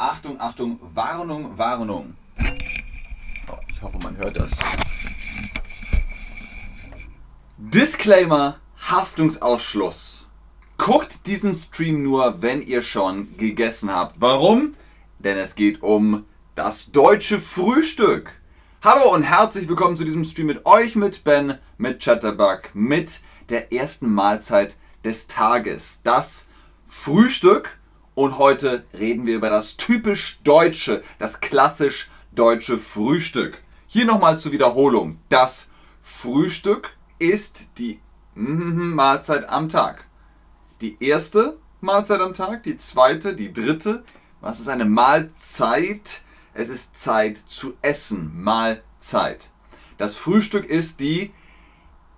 [0.00, 2.14] Achtung, Achtung, Warnung, Warnung.
[3.52, 4.52] Oh, ich hoffe, man hört das.
[7.58, 10.26] Disclaimer, Haftungsausschluss.
[10.78, 14.22] Guckt diesen Stream nur, wenn ihr schon gegessen habt.
[14.22, 14.72] Warum?
[15.18, 18.32] Denn es geht um das deutsche Frühstück.
[18.82, 23.70] Hallo und herzlich willkommen zu diesem Stream mit euch, mit Ben, mit Chatterbug, mit der
[23.70, 26.00] ersten Mahlzeit des Tages.
[26.02, 26.48] Das
[26.86, 27.79] Frühstück.
[28.14, 33.60] Und heute reden wir über das typisch deutsche, das klassisch deutsche Frühstück.
[33.86, 35.18] Hier nochmal zur Wiederholung.
[35.28, 35.70] Das
[36.00, 38.00] Frühstück ist die
[38.34, 40.04] Mahlzeit am Tag.
[40.80, 44.04] Die erste Mahlzeit am Tag, die zweite, die dritte.
[44.40, 46.22] Was ist eine Mahlzeit?
[46.54, 48.32] Es ist Zeit zu essen.
[48.42, 49.50] Mahlzeit.
[49.98, 51.32] Das Frühstück ist die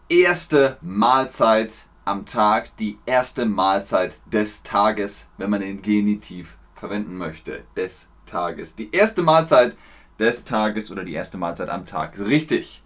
[0.09, 7.65] erste Mahlzeit am Tag, die erste Mahlzeit des Tages, wenn man den Genitiv verwenden möchte.
[7.77, 8.77] Des Tages.
[8.77, 9.77] Die erste Mahlzeit
[10.19, 12.19] des Tages oder die erste Mahlzeit am Tag.
[12.19, 12.83] Richtig.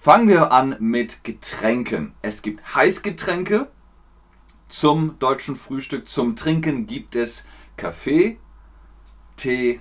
[0.00, 2.14] Fangen wir an mit Getränken.
[2.22, 3.68] Es gibt Heißgetränke.
[4.68, 8.38] Zum deutschen Frühstück, zum Trinken gibt es Kaffee,
[9.36, 9.80] Tee,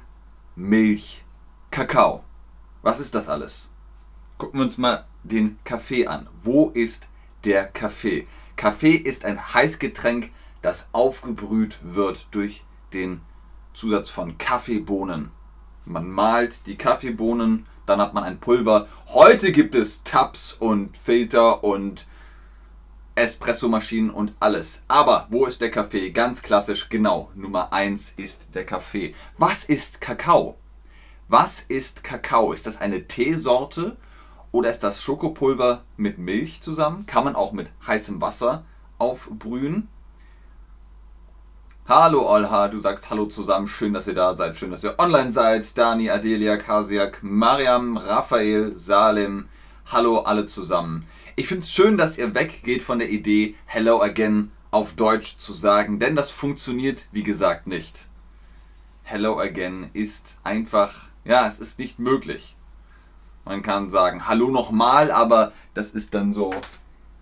[0.56, 1.24] Milch,
[1.72, 2.24] Kakao.
[2.84, 3.70] Was ist das alles?
[4.38, 6.30] Gucken wir uns mal den Kaffee an.
[6.42, 7.08] Wo ist
[7.46, 8.28] der Kaffee?
[8.56, 13.22] Kaffee ist ein Heißgetränk, das aufgebrüht wird durch den
[13.74, 15.32] Zusatz von Kaffeebohnen.
[15.84, 18.88] Man malt die Kaffeebohnen, dann hat man ein Pulver.
[19.08, 22.08] Heute gibt es Tabs und Filter und
[23.16, 24.86] Espressomaschinen und alles.
[24.88, 26.12] Aber wo ist der Kaffee?
[26.12, 27.30] Ganz klassisch, genau.
[27.36, 29.14] Nummer 1 ist der Kaffee.
[29.38, 30.58] Was ist Kakao?
[31.28, 32.54] Was ist Kakao?
[32.54, 33.98] Ist das eine Teesorte
[34.56, 37.06] oder ist das Schokopulver mit Milch zusammen?
[37.06, 38.64] Kann man auch mit heißem Wasser
[38.98, 39.90] aufbrühen.
[41.86, 43.68] Hallo Olha, du sagst Hallo zusammen.
[43.68, 44.56] Schön, dass ihr da seid.
[44.56, 45.78] Schön, dass ihr online seid.
[45.78, 49.50] Dani, Adelia, Kasiak, Mariam, Raphael, Salim.
[49.88, 51.06] Hallo alle zusammen.
[51.36, 55.52] Ich finde es schön, dass ihr weggeht von der Idee, Hello again auf Deutsch zu
[55.52, 58.08] sagen, denn das funktioniert, wie gesagt, nicht.
[59.04, 62.56] Hello again ist einfach, ja, es ist nicht möglich.
[63.46, 66.52] Man kann sagen Hallo nochmal, aber das ist dann so,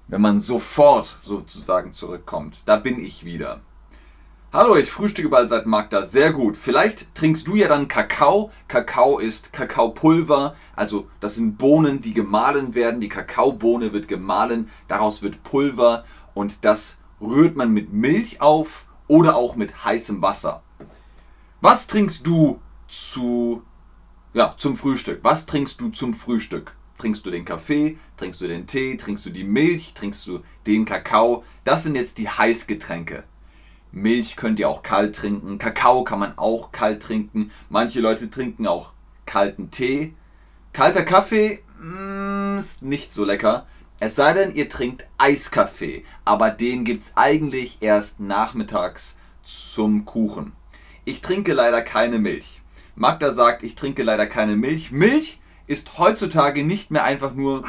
[0.08, 2.62] wenn man sofort sozusagen zurückkommt.
[2.66, 3.60] Da bin ich wieder.
[4.54, 6.04] Hallo, ich frühstücke bald seit Magda.
[6.04, 6.56] Sehr gut.
[6.56, 8.52] Vielleicht trinkst du ja dann Kakao.
[8.70, 10.56] Kakao ist Kakaopulver.
[10.76, 13.02] Also das sind Bohnen, die gemahlen werden.
[13.02, 14.70] Die Kakaobohne wird gemahlen.
[14.88, 16.06] Daraus wird Pulver.
[16.36, 20.62] Und das rührt man mit Milch auf oder auch mit heißem Wasser.
[21.60, 23.64] Was trinkst du zu,
[24.34, 25.20] ja, zum Frühstück?
[25.22, 26.74] Was trinkst du zum Frühstück?
[26.98, 27.98] Trinkst du den Kaffee?
[28.18, 28.98] Trinkst du den Tee?
[28.98, 29.94] Trinkst du die Milch?
[29.94, 31.44] Trinkst du den Kakao?
[31.64, 33.24] Das sind jetzt die Heißgetränke.
[33.92, 35.60] Milch könnt ihr auch kalt trinken.
[35.60, 37.52] Kakao kann man auch kalt trinken.
[37.70, 38.94] Manche Leute trinken auch
[39.28, 40.16] kalten Tee.
[40.72, 43.68] Kalter Kaffee mm, ist nicht so lecker.
[44.00, 46.06] Es sei denn, ihr trinkt Eiskaffee.
[46.26, 50.54] Aber den gibt es eigentlich erst nachmittags zum Kuchen.
[51.06, 52.63] Ich trinke leider keine Milch.
[52.96, 54.92] Magda sagt, ich trinke leider keine Milch.
[54.92, 57.64] Milch ist heutzutage nicht mehr einfach nur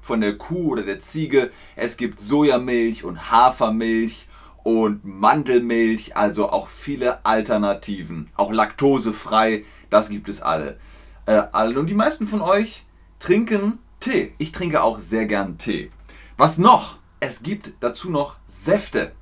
[0.00, 1.50] von der Kuh oder der Ziege.
[1.76, 4.26] Es gibt Sojamilch und Hafermilch
[4.62, 8.28] und Mandelmilch, also auch viele Alternativen.
[8.34, 10.78] Auch laktosefrei, das gibt es alle.
[11.26, 11.42] Äh,
[11.76, 12.84] und die meisten von euch
[13.18, 14.32] trinken Tee.
[14.38, 15.90] Ich trinke auch sehr gern Tee.
[16.36, 16.98] Was noch?
[17.20, 19.12] Es gibt dazu noch Säfte.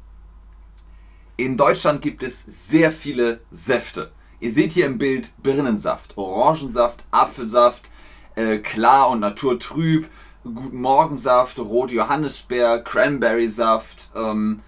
[1.36, 4.12] In Deutschland gibt es sehr viele Säfte.
[4.41, 7.91] Ihr seht hier im Bild Birnensaft, Orangensaft, Apfelsaft,
[8.37, 10.09] äh, klar und naturtrüb,
[10.44, 14.60] Guten Morgensaft, Rot Johannisbeer, Cranberry-Saft, ähm,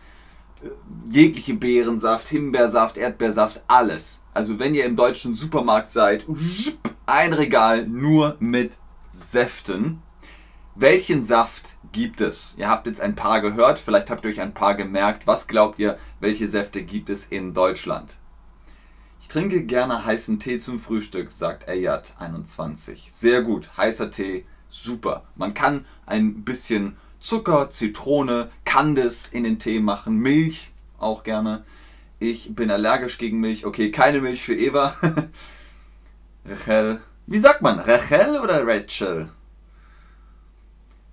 [1.07, 4.23] jegliche Beerensaft, Himbeersaft, Erdbeersaft, alles.
[4.35, 6.27] Also wenn ihr im deutschen Supermarkt seid,
[7.07, 8.73] ein Regal nur mit
[9.13, 10.03] Säften.
[10.75, 12.55] Welchen Saft gibt es?
[12.59, 15.27] Ihr habt jetzt ein paar gehört, vielleicht habt ihr euch ein paar gemerkt.
[15.27, 18.20] Was glaubt ihr, welche Säfte gibt es in Deutschland?
[19.31, 22.99] Trinke gerne heißen Tee zum Frühstück, sagt Ayat21.
[23.09, 25.23] Sehr gut, heißer Tee, super.
[25.37, 31.63] Man kann ein bisschen Zucker, Zitrone, Candice in den Tee machen, Milch auch gerne.
[32.19, 33.65] Ich bin allergisch gegen Milch.
[33.65, 34.97] Okay, keine Milch für Eva.
[36.45, 37.01] Rachel.
[37.29, 37.79] Wie sagt man?
[37.79, 39.31] Rachel oder Rachel?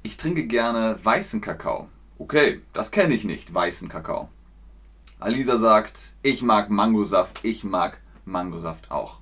[0.02, 1.88] Ich trinke gerne weißen Kakao.
[2.18, 4.30] Okay, das kenne ich nicht, weißen Kakao.
[5.20, 7.42] Alisa sagt, ich mag Mangosaft.
[7.44, 9.20] Ich mag Mangosaft auch.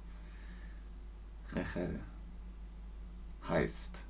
[1.53, 1.99] Rachel
[3.47, 4.01] heißt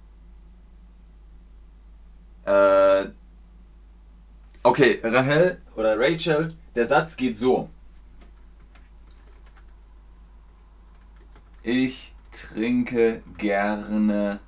[2.46, 3.08] äh,
[4.64, 7.70] okay, Rahel oder Rachel, der Satz geht so.
[11.64, 14.40] Ich trinke gerne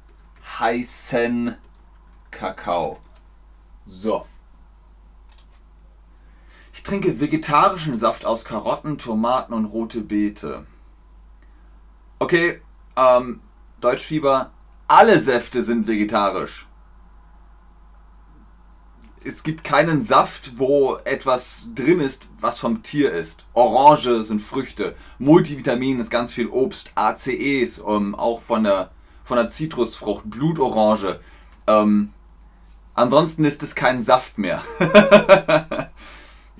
[0.59, 1.55] heißen
[2.31, 2.99] Kakao.
[3.85, 4.25] So.
[6.87, 10.65] Ich trinke vegetarischen Saft aus Karotten, Tomaten und rote Beete.
[12.17, 12.61] Okay,
[12.95, 13.41] ähm,
[13.81, 14.51] Deutschfieber,
[14.87, 16.65] alle Säfte sind vegetarisch.
[19.25, 23.43] Es gibt keinen Saft, wo etwas drin ist, was vom Tier ist.
[23.51, 28.91] Orange sind Früchte, Multivitamin ist ganz viel Obst, ACEs, ähm, auch von der,
[29.25, 31.19] von der Zitrusfrucht, Blutorange.
[31.67, 32.13] Ähm,
[32.93, 34.63] ansonsten ist es kein Saft mehr.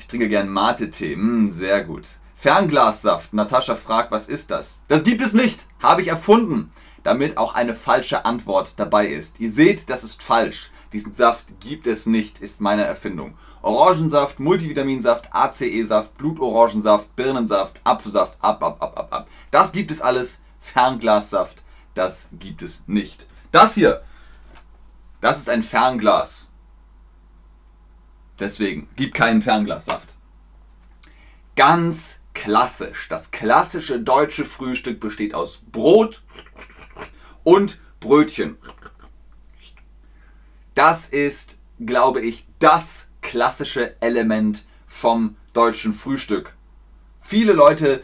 [0.07, 1.17] Ich trinke gern Mate-Tee.
[1.17, 2.07] Mm, sehr gut.
[2.33, 3.33] Fernglassaft.
[3.33, 4.79] Natascha fragt, was ist das?
[4.87, 5.67] Das gibt es nicht.
[5.83, 6.71] Habe ich erfunden.
[7.03, 9.41] Damit auch eine falsche Antwort dabei ist.
[9.41, 10.71] Ihr seht, das ist falsch.
[10.93, 13.37] Diesen Saft gibt es nicht, ist meine Erfindung.
[13.61, 19.27] Orangensaft, Multivitaminsaft, ACE-Saft, Blutorangensaft, Birnensaft, Apfelsaft, ab, ab, ab, ab, ab.
[19.51, 20.39] Das gibt es alles.
[20.61, 21.63] Fernglassaft,
[21.95, 23.27] das gibt es nicht.
[23.51, 24.01] Das hier,
[25.19, 26.46] das ist ein Fernglas.
[28.39, 30.09] Deswegen, gib keinen Fernglassaft.
[31.55, 33.07] Ganz klassisch.
[33.09, 36.21] Das klassische deutsche Frühstück besteht aus Brot
[37.43, 38.57] und Brötchen.
[40.75, 46.53] Das ist, glaube ich, das klassische Element vom deutschen Frühstück.
[47.19, 48.03] Viele Leute,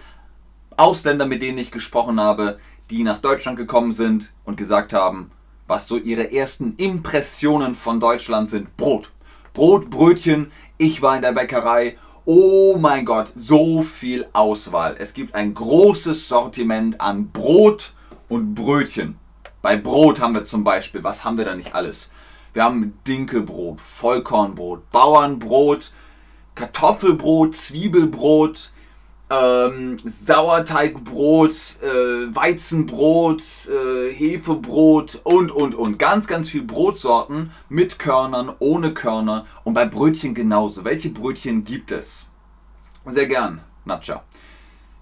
[0.76, 2.60] Ausländer, mit denen ich gesprochen habe,
[2.90, 5.32] die nach Deutschland gekommen sind und gesagt haben,
[5.68, 8.76] was so ihre ersten Impressionen von Deutschland sind.
[8.76, 9.13] Brot.
[9.54, 10.52] Brot, Brötchen.
[10.80, 11.96] Ich war in der Bäckerei.
[12.26, 14.96] Oh mein Gott, so viel Auswahl.
[14.98, 17.94] Es gibt ein großes Sortiment an Brot
[18.30, 19.20] und Brötchen.
[19.62, 22.10] Bei Brot haben wir zum Beispiel, was haben wir da nicht alles?
[22.54, 25.92] Wir haben Dinkelbrot, Vollkornbrot, Bauernbrot,
[26.56, 28.72] Kartoffelbrot, Zwiebelbrot,
[29.30, 35.98] ähm, Sauerteigbrot, äh, Weizenbrot, äh, Hefebrot und, und, und.
[36.00, 40.84] Ganz, ganz viel Brotsorten mit Körnern, ohne Körner und bei Brötchen genauso.
[40.84, 42.30] Welche Brötchen gibt es?
[43.06, 44.24] Sehr gern, Natscha.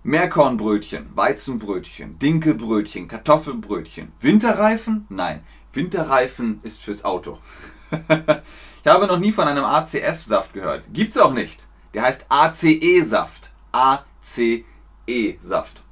[0.03, 4.12] Mehrkornbrötchen, Weizenbrötchen, Dinkelbrötchen, Kartoffelbrötchen.
[4.19, 5.06] Winterreifen?
[5.09, 7.38] Nein, Winterreifen ist fürs Auto.
[7.91, 10.85] ich habe noch nie von einem ACF-Saft gehört.
[10.91, 11.68] Gibt's auch nicht.
[11.94, 13.51] Der heißt ACE-Saft.
[13.71, 15.83] ACE CE-Saft.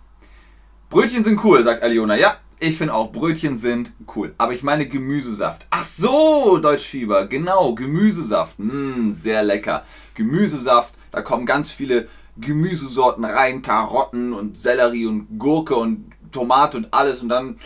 [0.89, 2.17] Brötchen sind cool, sagt Aliona.
[2.17, 4.33] Ja, ich finde auch, Brötchen sind cool.
[4.37, 5.65] Aber ich meine Gemüsesaft.
[5.69, 7.27] Ach so, Deutschfieber.
[7.27, 8.59] Genau, Gemüsesaft.
[8.59, 9.83] Mmm, sehr lecker.
[10.15, 13.61] Gemüsesaft, da kommen ganz viele Gemüsesorten rein.
[13.61, 17.21] Karotten und Sellerie und Gurke und Tomate und alles.
[17.21, 17.59] Und dann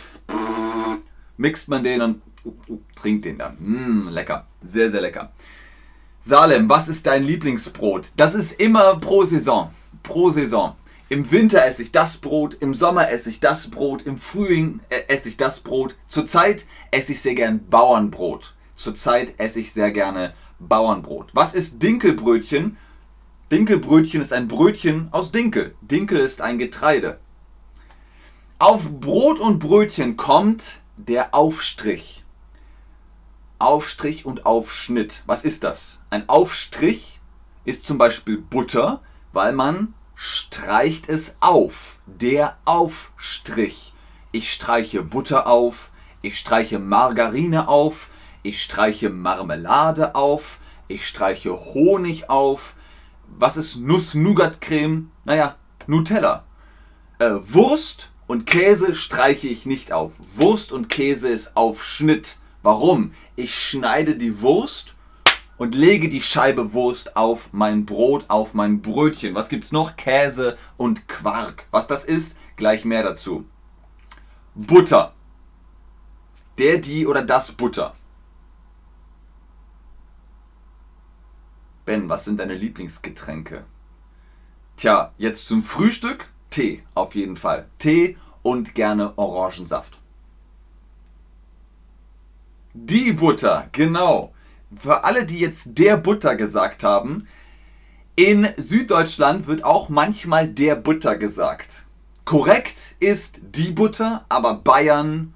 [1.37, 3.57] mixt man den und uh, uh, trinkt den dann.
[3.59, 4.47] Mmm, lecker.
[4.61, 5.31] Sehr, sehr lecker.
[6.19, 8.11] Salem, was ist dein Lieblingsbrot?
[8.15, 9.71] Das ist immer pro Saison
[10.03, 10.75] pro Saison.
[11.09, 15.01] Im Winter esse ich das Brot, im Sommer esse ich das Brot, im Frühling äh,
[15.07, 15.95] esse ich das Brot.
[16.07, 18.55] Zurzeit esse ich sehr gern Bauernbrot.
[18.75, 21.29] Zurzeit esse ich sehr gerne Bauernbrot.
[21.33, 22.77] Was ist Dinkelbrötchen?
[23.51, 25.75] Dinkelbrötchen ist ein Brötchen aus Dinkel.
[25.81, 27.19] Dinkel ist ein Getreide.
[28.57, 32.23] Auf Brot und Brötchen kommt der Aufstrich.
[33.59, 35.23] Aufstrich und Aufschnitt.
[35.25, 35.99] Was ist das?
[36.09, 37.19] Ein Aufstrich
[37.65, 39.01] ist zum Beispiel Butter,
[39.33, 41.99] weil man streicht es auf.
[42.05, 43.93] Der Aufstrich.
[44.31, 48.09] Ich streiche Butter auf, ich streiche Margarine auf,
[48.41, 52.75] ich streiche Marmelade auf, ich streiche Honig auf.
[53.27, 55.11] Was ist Nuss-Nougat-Creme?
[55.25, 55.55] Naja,
[55.87, 56.45] Nutella.
[57.19, 60.17] Äh, Wurst und Käse streiche ich nicht auf.
[60.37, 62.37] Wurst und Käse ist auf Schnitt.
[62.61, 63.11] Warum?
[63.35, 64.92] Ich schneide die Wurst
[65.63, 69.33] und lege die Scheibe Wurst auf mein Brot, auf mein Brötchen.
[69.33, 69.95] Was gibt's noch?
[69.95, 71.67] Käse und Quark.
[71.71, 73.45] Was das ist, gleich mehr dazu.
[74.55, 75.13] Butter.
[76.57, 77.93] Der, die oder das Butter.
[81.85, 83.63] Ben, was sind deine Lieblingsgetränke?
[84.75, 87.69] Tja, jetzt zum Frühstück Tee auf jeden Fall.
[87.79, 89.97] Tee und gerne Orangensaft.
[92.73, 94.32] Die Butter, genau
[94.75, 97.27] für alle, die jetzt der Butter gesagt haben,
[98.15, 101.85] in Süddeutschland wird auch manchmal der Butter gesagt.
[102.25, 105.33] Korrekt ist die Butter, aber Bayern,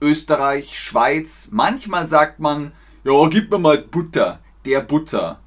[0.00, 2.72] Österreich, Schweiz, manchmal sagt man,
[3.04, 5.40] ja, gib mir mal Butter, der Butter.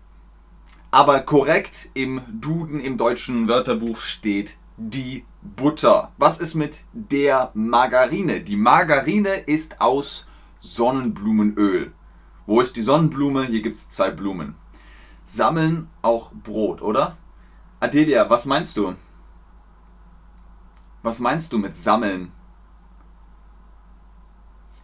[0.90, 6.12] Aber korrekt im Duden, im deutschen Wörterbuch steht die Butter.
[6.18, 8.42] Was ist mit der Margarine?
[8.42, 10.28] Die Margarine ist aus
[10.60, 11.94] Sonnenblumenöl.
[12.52, 13.46] Wo ist die Sonnenblume?
[13.46, 14.56] Hier gibt es zwei Blumen.
[15.24, 17.16] Sammeln auch Brot, oder?
[17.80, 18.94] Adelia, was meinst du?
[21.02, 22.34] Was meinst du mit sammeln?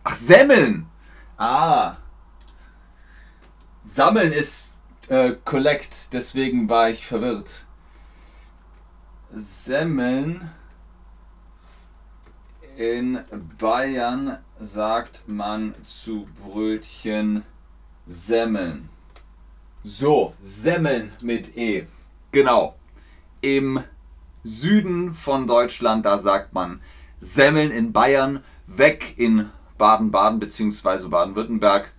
[0.06, 0.88] Ach, Semmeln!
[1.36, 1.98] Ah.
[3.84, 4.78] Sammeln ist
[5.10, 7.66] äh, Collect, deswegen war ich verwirrt.
[9.30, 10.50] Semmeln.
[12.78, 13.20] In
[13.60, 17.44] Bayern sagt man zu Brötchen
[18.08, 18.90] Semmeln.
[19.84, 21.88] So, Semmeln mit E.
[22.32, 22.76] Genau.
[23.42, 23.84] Im
[24.44, 26.82] Süden von Deutschland, da sagt man
[27.20, 31.10] Semmeln in Bayern, weg in Baden-Baden bzw.
[31.10, 31.92] Baden-Württemberg.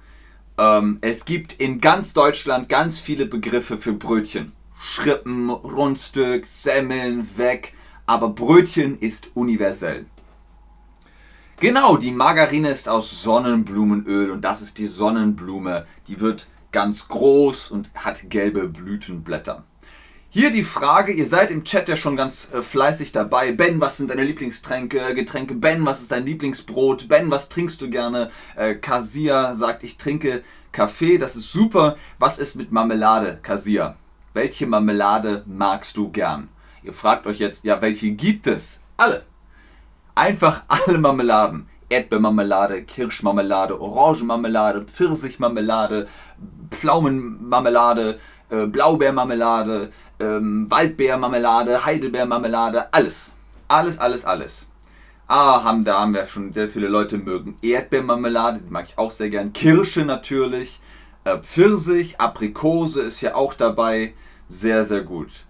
[0.56, 4.52] Ähm, es gibt in ganz Deutschland ganz viele Begriffe für Brötchen.
[4.80, 7.74] Schrippen, Rundstück, Semmeln, weg.
[8.06, 10.06] Aber Brötchen ist universell.
[11.60, 15.86] Genau, die Margarine ist aus Sonnenblumenöl und das ist die Sonnenblume.
[16.06, 19.64] Die wird ganz groß und hat gelbe Blütenblätter.
[20.30, 23.50] Hier die Frage, ihr seid im Chat ja schon ganz äh, fleißig dabei.
[23.50, 25.56] Ben, was sind deine Lieblingstränke, Getränke?
[25.56, 27.08] Ben, was ist dein Lieblingsbrot?
[27.08, 28.30] Ben, was trinkst du gerne?
[28.54, 31.96] Äh, Kasia sagt, ich trinke Kaffee, das ist super.
[32.20, 33.96] Was ist mit Marmelade, Kasia?
[34.32, 36.50] Welche Marmelade magst du gern?
[36.84, 38.78] Ihr fragt euch jetzt, ja, welche gibt es?
[38.96, 39.24] Alle.
[40.18, 41.68] Einfach alle Marmeladen.
[41.88, 46.08] Erdbeermarmelade, Kirschmarmelade, Orangenmarmelade, Pfirsichmarmelade,
[46.72, 48.18] Pflaumenmarmelade,
[48.50, 53.32] äh, Blaubeermarmelade, ähm, Waldbeermarmelade, Heidelbeermarmelade, alles.
[53.68, 54.66] Alles, alles, alles.
[55.28, 57.56] Ah, haben, da haben wir schon sehr viele Leute mögen.
[57.62, 59.52] Erdbeermarmelade, die mag ich auch sehr gern.
[59.52, 60.80] Kirsche natürlich.
[61.22, 64.14] Äh, Pfirsich, Aprikose ist hier auch dabei.
[64.48, 65.44] Sehr, sehr gut.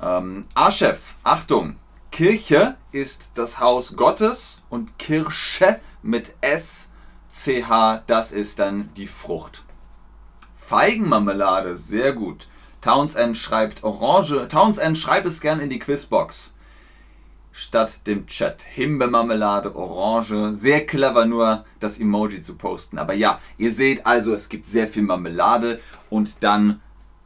[0.00, 1.74] Ähm, A-Chef, Achtung,
[2.10, 6.90] Kirche ist das Haus Gottes und Kirsche mit S,
[7.30, 9.62] CH, das ist dann die Frucht.
[10.56, 12.48] Feigenmarmelade, sehr gut.
[12.80, 14.48] Townsend schreibt Orange.
[14.48, 16.54] Townsend schreibt es gern in die Quizbox.
[17.52, 18.62] Statt dem Chat.
[18.62, 20.52] Himbeermarmelade, Orange.
[20.52, 22.98] Sehr clever nur das Emoji zu posten.
[22.98, 26.80] Aber ja, ihr seht also, es gibt sehr viel Marmelade und dann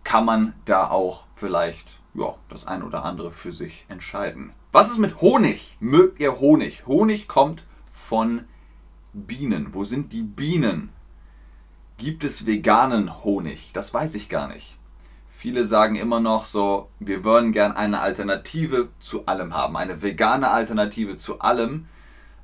[0.05, 4.53] kann man da auch vielleicht ja, das ein oder andere für sich entscheiden.
[4.75, 5.77] Was ist mit Honig?
[5.81, 6.87] Mögt ihr Honig?
[6.87, 8.47] Honig kommt von
[9.13, 9.75] Bienen.
[9.75, 10.89] Wo sind die Bienen?
[11.99, 13.73] Gibt es veganen Honig?
[13.75, 14.79] Das weiß ich gar nicht.
[15.29, 19.77] Viele sagen immer noch so, wir würden gern eine Alternative zu allem haben.
[19.77, 21.87] Eine vegane Alternative zu allem.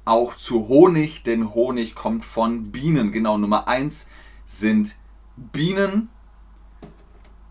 [0.04, 3.10] Auch zu Honig, denn Honig kommt von Bienen.
[3.10, 4.06] Genau, Nummer 1
[4.44, 4.96] sind
[5.36, 6.10] Bienen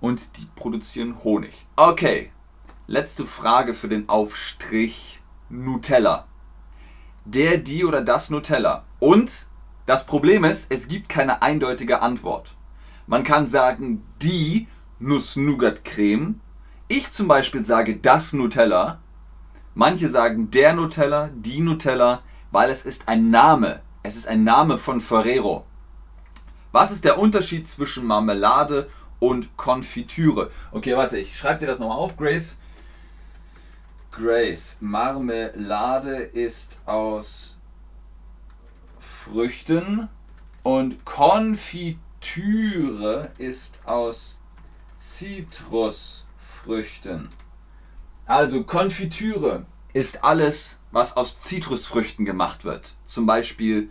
[0.01, 1.65] und die produzieren Honig.
[1.75, 2.29] Okay,
[2.89, 6.25] Letzte Frage für den Aufstrich Nutella.
[7.25, 8.85] Der, die oder das Nutella.
[8.99, 9.45] Und
[9.85, 12.55] das Problem ist, es gibt keine eindeutige Antwort.
[13.05, 16.39] Man kann sagen, die Nuss-Nougat-Creme.
[16.87, 18.99] Ich zum Beispiel sage das Nutella.
[19.75, 23.81] Manche sagen der Nutella, die Nutella, weil es ist ein Name.
[24.01, 25.65] Es ist ein Name von Ferrero.
[26.71, 28.89] Was ist der Unterschied zwischen Marmelade
[29.19, 30.51] und Konfitüre?
[30.71, 32.55] Okay, warte, ich schreibe dir das nochmal auf, Grace.
[34.17, 34.77] Grace.
[34.79, 37.59] Marmelade ist aus
[38.97, 40.09] Früchten
[40.63, 41.99] und Konfitüre
[43.37, 44.39] ist aus
[44.95, 47.29] Zitrusfrüchten.
[48.25, 52.95] Also Konfitüre ist alles, was aus Zitrusfrüchten gemacht wird.
[53.05, 53.89] Zum Beispiel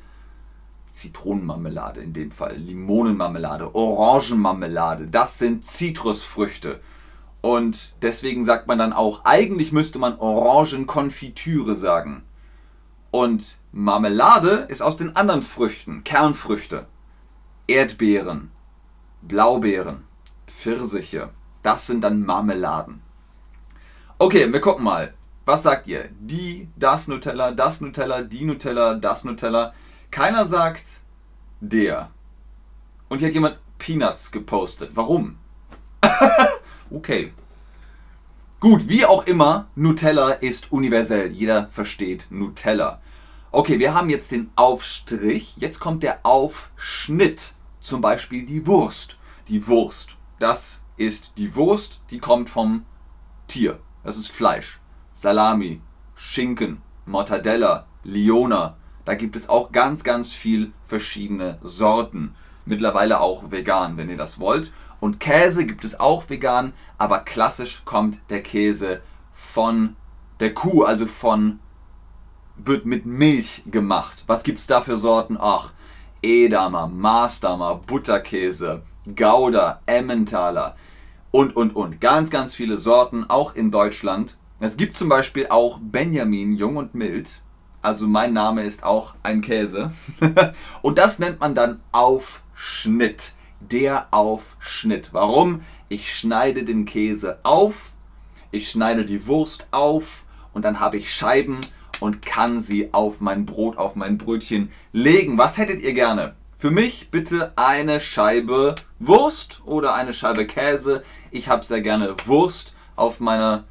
[0.91, 5.07] Zitronenmarmelade in dem Fall, Limonenmarmelade, Orangenmarmelade.
[5.07, 6.81] Das sind Zitrusfrüchte.
[7.41, 12.25] Und deswegen sagt man dann auch, eigentlich müsste man Orangenkonfitüre sagen.
[13.11, 16.87] Und Marmelade ist aus den anderen Früchten, Kernfrüchte.
[17.69, 18.51] Erdbeeren,
[19.23, 20.05] Blaubeeren,
[20.47, 21.31] Pfirsiche.
[21.63, 23.03] Das sind dann Marmeladen.
[24.19, 25.15] Okay, wir gucken mal.
[25.45, 26.09] Was sagt ihr?
[26.19, 29.75] Die, das Nutella, das Nutella, die Nutella, das Nutella.
[30.11, 31.01] Keiner sagt
[31.61, 32.11] der.
[33.09, 34.93] Und hier hat jemand Peanuts gepostet.
[34.95, 35.39] Warum?
[36.91, 37.33] Okay.
[38.61, 41.31] Gut, wie auch immer, Nutella ist universell.
[41.31, 43.01] Jeder versteht Nutella.
[43.53, 45.57] Okay, wir haben jetzt den Aufstrich.
[45.59, 47.55] Jetzt kommt der Aufschnitt.
[47.81, 49.19] Zum Beispiel die Wurst.
[49.49, 50.17] Die Wurst.
[50.39, 52.85] Das ist die Wurst, die kommt vom
[53.47, 53.79] Tier.
[54.05, 54.81] Das ist Fleisch.
[55.13, 55.81] Salami,
[56.15, 58.77] Schinken, Mortadella, Liona.
[59.05, 62.35] Da gibt es auch ganz, ganz viel verschiedene Sorten.
[62.65, 64.73] Mittlerweile auch vegan, wenn ihr das wollt.
[65.01, 69.97] Und Käse gibt es auch vegan, aber klassisch kommt der Käse von
[70.41, 71.61] der Kuh, also von
[72.57, 74.25] wird mit Milch gemacht.
[74.27, 75.37] Was gibt es da für Sorten?
[75.39, 75.73] Ach,
[76.23, 78.83] Edamer, Maßdamer, Butterkäse,
[79.15, 80.77] Gouda, Emmentaler
[81.31, 82.01] und, und, und.
[82.01, 84.37] Ganz, ganz viele Sorten, auch in Deutschland.
[84.59, 87.43] Es gibt zum Beispiel auch Benjamin Jung und Mild.
[87.83, 89.93] Also mein Name ist auch ein Käse.
[90.83, 93.35] Und das nennt man dann Aufschnitt.
[93.71, 95.11] Der Aufschnitt.
[95.13, 95.63] Warum?
[95.89, 97.95] Ich schneide den Käse auf,
[98.51, 101.61] ich schneide die Wurst auf und dann habe ich Scheiben
[102.01, 105.39] und kann sie auf mein Brot, auf mein Brötchen legen.
[105.39, 106.35] Was hättet ihr gerne?
[106.55, 111.03] Für mich bitte eine Scheibe Wurst oder eine Scheibe Käse.
[111.31, 113.65] Ich habe sehr gerne Wurst auf meiner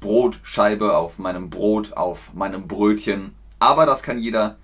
[0.00, 3.34] Brotscheibe, auf meinem Brot, auf meinem Brötchen.
[3.58, 4.56] Aber das kann jeder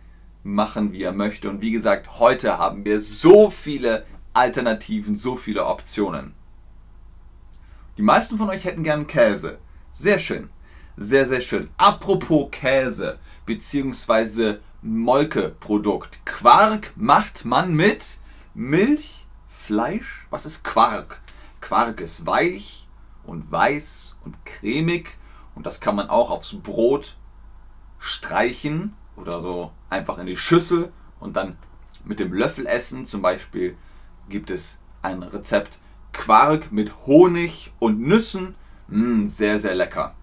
[0.54, 1.48] machen, wie er möchte.
[1.48, 6.34] Und wie gesagt, heute haben wir so viele Alternativen, so viele Optionen.
[7.96, 9.58] Die meisten von euch hätten gern Käse.
[9.92, 10.50] Sehr schön.
[10.96, 11.70] Sehr, sehr schön.
[11.76, 14.58] Apropos Käse bzw.
[14.82, 16.24] Molkeprodukt.
[16.24, 18.18] Quark macht man mit
[18.54, 20.26] Milch, Fleisch.
[20.30, 21.20] Was ist Quark?
[21.60, 22.88] Quark ist weich
[23.24, 25.18] und weiß und cremig
[25.54, 27.16] und das kann man auch aufs Brot
[27.98, 31.56] streichen oder so einfach in die Schüssel und dann
[32.04, 33.04] mit dem Löffel essen.
[33.04, 33.76] Zum Beispiel
[34.28, 35.80] gibt es ein Rezept
[36.12, 38.54] Quark mit Honig und Nüssen.
[38.88, 40.14] Mm, sehr, sehr lecker.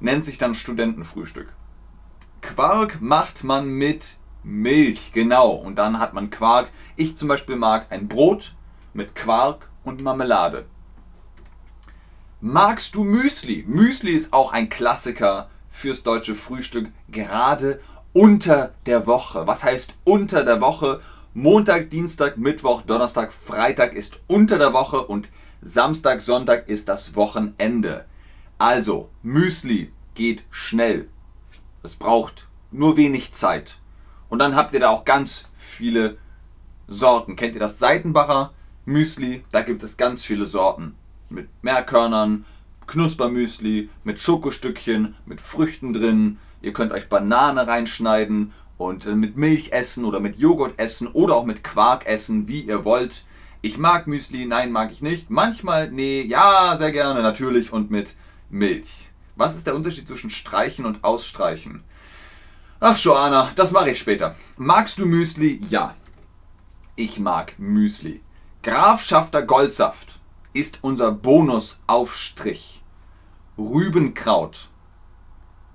[0.00, 1.52] Nennt sich dann Studentenfrühstück.
[2.40, 5.50] Quark macht man mit Milch, genau.
[5.50, 6.70] Und dann hat man Quark.
[6.96, 8.54] Ich zum Beispiel mag ein Brot
[8.94, 10.66] mit Quark und Marmelade.
[12.40, 13.64] Magst du Müsli?
[13.68, 17.80] Müsli ist auch ein Klassiker fürs deutsche Frühstück, gerade
[18.12, 19.46] unter der Woche.
[19.46, 21.00] Was heißt unter der Woche?
[21.34, 25.30] Montag, Dienstag, Mittwoch, Donnerstag, Freitag ist unter der Woche und
[25.62, 28.04] Samstag, Sonntag ist das Wochenende.
[28.58, 31.08] Also, Müsli geht schnell.
[31.82, 33.78] Es braucht nur wenig Zeit.
[34.28, 36.18] Und dann habt ihr da auch ganz viele
[36.86, 37.36] Sorten.
[37.36, 38.52] Kennt ihr das Seitenbacher
[38.84, 39.44] Müsli?
[39.52, 40.94] Da gibt es ganz viele Sorten.
[41.28, 42.44] Mit Meerkörnern,
[42.86, 46.38] Knuspermüsli, mit Schokostückchen, mit Früchten drin.
[46.62, 51.34] Ihr könnt euch Banane reinschneiden und äh, mit Milch essen oder mit Joghurt essen oder
[51.34, 53.24] auch mit Quark essen, wie ihr wollt.
[53.60, 55.28] Ich mag Müsli, nein, mag ich nicht.
[55.28, 58.14] Manchmal, nee, ja, sehr gerne, natürlich und mit
[58.48, 59.10] Milch.
[59.36, 61.82] Was ist der Unterschied zwischen Streichen und Ausstreichen?
[62.80, 64.34] Ach, Joanna, das mache ich später.
[64.56, 65.60] Magst du Müsli?
[65.68, 65.94] Ja.
[66.96, 68.20] Ich mag Müsli.
[68.62, 70.20] Grafschafter Goldsaft
[70.52, 72.82] ist unser Bonusaufstrich.
[73.56, 74.68] Rübenkraut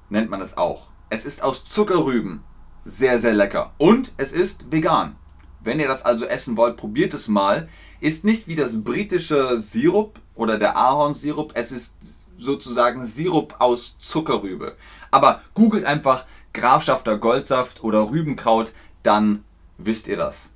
[0.09, 0.89] nennt man es auch.
[1.09, 2.43] Es ist aus Zuckerrüben.
[2.85, 3.73] Sehr, sehr lecker.
[3.77, 5.15] Und es ist vegan.
[5.61, 7.67] Wenn ihr das also essen wollt, probiert es mal.
[7.99, 11.51] Ist nicht wie das britische Sirup oder der Ahornsirup.
[11.55, 11.97] Es ist
[12.37, 14.75] sozusagen Sirup aus Zuckerrübe.
[15.11, 19.43] Aber googelt einfach Grafschafter Goldsaft oder Rübenkraut, dann
[19.77, 20.51] wisst ihr das.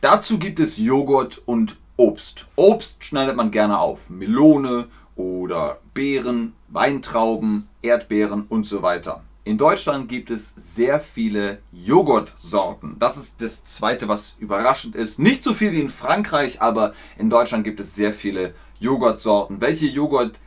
[0.00, 2.46] Dazu gibt es Joghurt und Obst.
[2.56, 4.10] Obst schneidet man gerne auf.
[4.10, 4.86] Melone
[5.18, 9.22] oder Beeren, Weintrauben, Erdbeeren und so weiter.
[9.44, 12.96] In Deutschland gibt es sehr viele Joghurtsorten.
[12.98, 15.18] Das ist das zweite, was überraschend ist.
[15.18, 19.60] Nicht so viel wie in Frankreich, aber in Deutschland gibt es sehr viele Joghurtsorten.
[19.60, 20.38] Welche Joghurt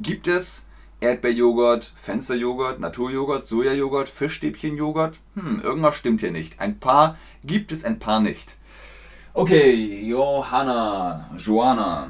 [0.00, 0.66] gibt es?
[1.00, 5.18] Erdbeerjoghurt, Fensterjoghurt, Naturjoghurt, Sojajoghurt, Fischstäbchenjoghurt?
[5.34, 6.60] Hm, irgendwas stimmt hier nicht.
[6.60, 8.56] Ein paar gibt es, ein paar nicht.
[9.34, 12.08] Okay, Johanna, Joanna.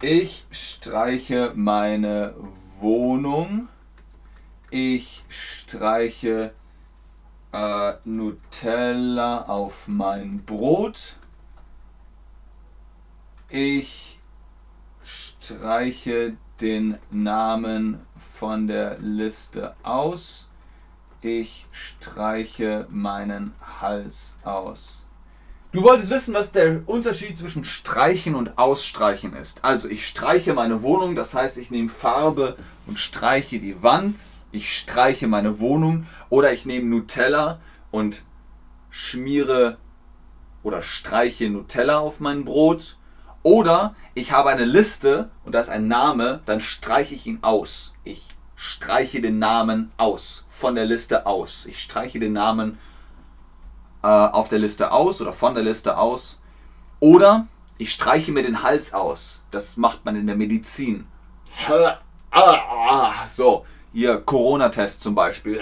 [0.00, 2.32] Ich streiche meine
[2.78, 3.66] Wohnung.
[4.70, 6.54] Ich streiche
[7.52, 11.16] äh, Nutella auf mein Brot.
[13.48, 14.20] Ich
[15.02, 17.98] streiche den Namen
[18.36, 20.48] von der Liste aus.
[21.22, 25.07] Ich streiche meinen Hals aus.
[25.70, 29.62] Du wolltest wissen, was der Unterschied zwischen Streichen und Ausstreichen ist.
[29.62, 34.16] Also ich streiche meine Wohnung, das heißt ich nehme Farbe und streiche die Wand.
[34.50, 38.22] Ich streiche meine Wohnung oder ich nehme Nutella und
[38.88, 39.76] schmiere
[40.62, 42.96] oder streiche Nutella auf mein Brot.
[43.42, 47.92] Oder ich habe eine Liste und da ist ein Name, dann streiche ich ihn aus.
[48.04, 48.26] Ich
[48.56, 51.66] streiche den Namen aus, von der Liste aus.
[51.66, 52.78] Ich streiche den Namen
[54.02, 56.40] äh, auf der Liste aus oder von der Liste aus.
[57.00, 57.46] Oder
[57.78, 59.44] ich streiche mir den Hals aus.
[59.50, 61.06] Das macht man in der Medizin.
[63.28, 65.60] So, hier Corona-Test zum Beispiel.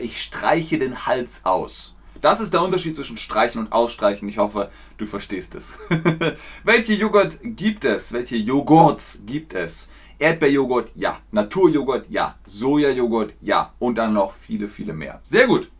[0.00, 1.94] Ich streiche den Hals aus.
[2.20, 4.28] Das ist der Unterschied zwischen Streichen und Ausstreichen.
[4.28, 5.78] Ich hoffe, du verstehst es.
[6.64, 8.12] Welche Joghurt gibt es?
[8.12, 9.88] Welche Joghurts gibt es?
[10.18, 11.20] Erdbeerjoghurt, ja.
[11.30, 12.36] Naturjoghurt, ja.
[12.44, 13.72] Sojajoghurt, ja.
[13.78, 15.20] Und dann noch viele, viele mehr.
[15.22, 15.70] Sehr gut.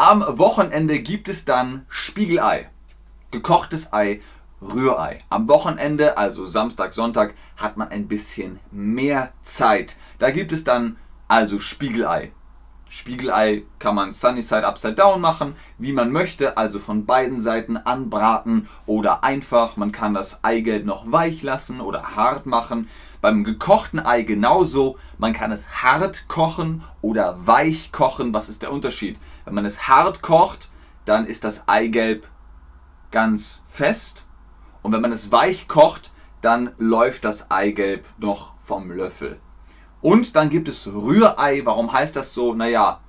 [0.00, 2.70] Am Wochenende gibt es dann Spiegelei.
[3.32, 4.20] Gekochtes Ei
[4.62, 5.24] Rührei.
[5.28, 9.96] Am Wochenende, also Samstag, Sonntag, hat man ein bisschen mehr Zeit.
[10.20, 12.30] Da gibt es dann also Spiegelei.
[12.88, 17.76] Spiegelei kann man Sunny Side Upside Down machen, wie man möchte, also von beiden Seiten
[17.76, 22.88] anbraten oder einfach, man kann das Eigelb noch weich lassen oder hart machen.
[23.20, 28.32] Beim gekochten Ei genauso, man kann es hart kochen oder weich kochen.
[28.32, 29.18] Was ist der Unterschied?
[29.48, 30.68] Wenn man es hart kocht,
[31.04, 32.28] dann ist das Eigelb
[33.10, 34.26] ganz fest
[34.82, 39.40] und wenn man es weich kocht, dann läuft das Eigelb noch vom Löffel.
[40.00, 41.62] Und dann gibt es Rührei.
[41.64, 42.54] Warum heißt das so?
[42.54, 43.00] Naja,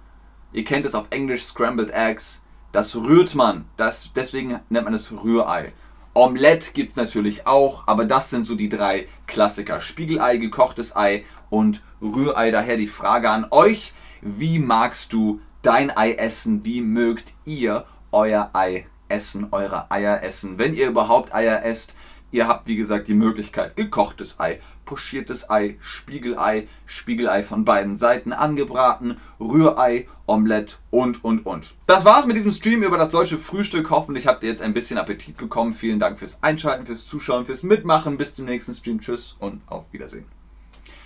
[0.52, 2.42] ihr kennt es auf Englisch Scrambled Eggs.
[2.72, 3.66] Das rührt man.
[3.78, 5.74] Das, deswegen nennt man es Rührei.
[6.14, 9.80] Omelette gibt es natürlich auch, aber das sind so die drei Klassiker.
[9.80, 12.50] Spiegelei, gekochtes Ei und Rührei.
[12.52, 16.64] Daher die Frage an euch, wie magst du dein Ei essen?
[16.66, 20.58] Wie mögt ihr euer Ei essen, eure Eier essen?
[20.58, 21.94] Wenn ihr überhaupt Eier esst,
[22.32, 28.34] Ihr habt, wie gesagt, die Möglichkeit, gekochtes Ei, pochiertes Ei, Spiegelei, Spiegelei von beiden Seiten
[28.34, 31.74] angebraten, Rührei, Omelette und, und, und.
[31.88, 33.90] Das war's mit diesem Stream über das deutsche Frühstück.
[33.90, 35.74] Hoffentlich habt ihr jetzt ein bisschen Appetit bekommen.
[35.74, 38.18] Vielen Dank fürs Einschalten, fürs Zuschauen, fürs Mitmachen.
[38.18, 39.00] Bis zum nächsten Stream.
[39.00, 40.26] Tschüss und auf Wiedersehen.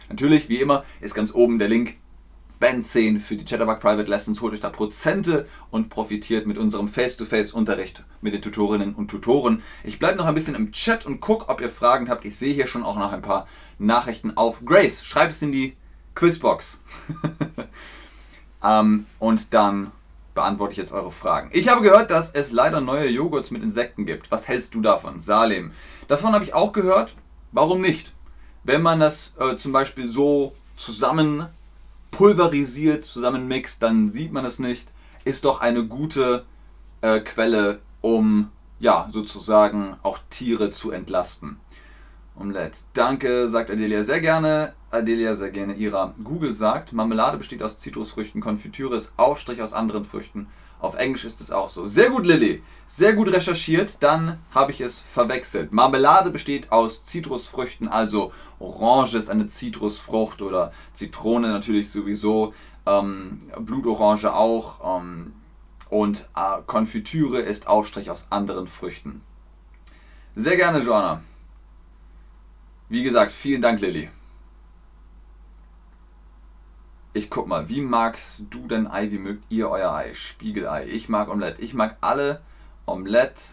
[0.10, 1.96] Natürlich, wie immer, ist ganz oben der Link
[2.64, 4.40] Band 10 für die Chatterbug Private Lessons.
[4.40, 9.62] Holt euch da Prozente und profitiert mit unserem Face-to-Face-Unterricht mit den Tutorinnen und Tutoren.
[9.84, 12.24] Ich bleibe noch ein bisschen im Chat und gucke, ob ihr Fragen habt.
[12.24, 13.50] Ich sehe hier schon auch noch ein paar
[13.80, 14.64] Nachrichten auf.
[14.64, 15.76] Grace, schreib es in die
[16.16, 16.80] Quizbox.
[18.64, 19.92] ähm, und dann
[20.34, 21.50] beantworte ich jetzt eure Fragen.
[21.52, 24.32] Ich habe gehört, dass es leider neue Joghurts mit Insekten gibt.
[24.32, 25.20] Was hältst du davon?
[25.20, 25.74] Salem.
[26.08, 27.14] Davon habe ich auch gehört.
[27.52, 28.14] Warum nicht?
[28.64, 31.48] Wenn man das äh, zum Beispiel so zusammen
[32.14, 34.88] pulverisiert zusammenmixt, dann sieht man es nicht,
[35.26, 36.46] ist doch eine gute
[37.02, 41.58] äh, Quelle, um ja sozusagen auch Tiere zu entlasten.
[42.40, 42.80] Omelette.
[42.94, 44.74] Danke, sagt Adelia sehr gerne.
[44.92, 46.14] Adelia sehr gerne ihrer.
[46.24, 50.48] Google sagt, Marmelade besteht aus Zitrusfrüchten, Konfitüre ist Aufstrich aus anderen Früchten.
[50.84, 51.86] Auf Englisch ist es auch so.
[51.86, 52.62] Sehr gut, Lilly.
[52.88, 54.04] Sehr gut recherchiert.
[54.04, 55.72] Dann habe ich es verwechselt.
[55.72, 62.54] Marmelade besteht aus Zitrusfrüchten, also Orange ist eine Zitrusfrucht oder Zitrone natürlich sowieso,
[62.86, 65.00] ähm, Blutorange auch.
[65.00, 65.32] Ähm,
[65.90, 69.22] und äh, Konfitüre ist Aufstrich aus anderen Früchten.
[70.36, 71.24] Sehr gerne, Joanna.
[72.90, 74.10] Wie gesagt, vielen Dank, Lilly.
[77.16, 79.12] Ich guck mal, wie magst du denn Ei?
[79.12, 80.16] Wie mögt ihr euer Ei?
[80.16, 80.88] Spiegelei.
[80.88, 81.62] Ich mag Omelette.
[81.62, 82.42] Ich mag alle
[82.88, 83.44] Omelette.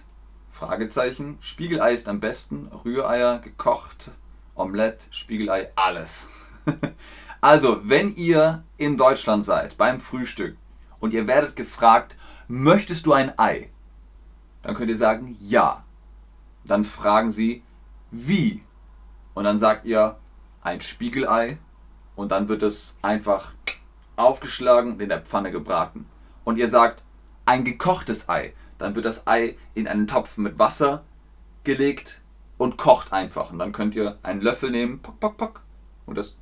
[0.48, 1.36] Fragezeichen.
[1.42, 2.70] Spiegelei ist am besten.
[2.84, 4.12] Rühreier, gekocht,
[4.54, 6.30] Omelette, Spiegelei, alles.
[7.42, 10.56] also, wenn ihr in Deutschland seid beim Frühstück
[10.98, 12.16] und ihr werdet gefragt,
[12.48, 13.68] möchtest du ein Ei?
[14.62, 15.84] Dann könnt ihr sagen, ja.
[16.64, 17.62] Dann fragen sie,
[18.10, 18.62] wie?
[19.34, 20.16] Und dann sagt ihr,
[20.62, 21.58] ein Spiegelei
[22.20, 23.54] und dann wird es einfach
[24.16, 26.04] aufgeschlagen und in der Pfanne gebraten.
[26.44, 27.02] Und ihr sagt
[27.46, 31.02] ein gekochtes Ei, dann wird das Ei in einen Topf mit Wasser
[31.64, 32.20] gelegt
[32.59, 33.50] und kocht einfach.
[33.50, 35.62] Und dann könnt ihr einen Löffel nehmen, pock, pock, pock,
[36.04, 36.37] und das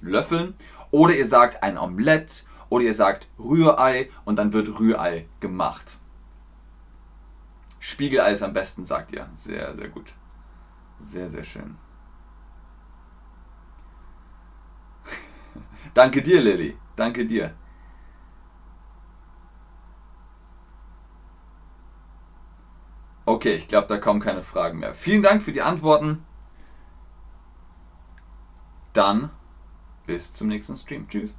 [0.00, 0.54] löffeln.
[0.92, 5.96] Oder ihr sagt ein Omelett oder ihr sagt Rührei und dann wird Rührei gemacht.
[7.80, 9.28] Spiegelei ist am besten, sagt ihr.
[9.32, 10.12] Sehr, sehr gut.
[11.00, 11.76] Sehr, sehr schön.
[15.96, 16.76] Danke dir, Lilly.
[16.94, 17.54] Danke dir.
[23.24, 24.92] Okay, ich glaube, da kommen keine Fragen mehr.
[24.92, 26.22] Vielen Dank für die Antworten.
[28.92, 29.30] Dann
[30.06, 31.08] bis zum nächsten Stream.
[31.08, 31.38] Tschüss.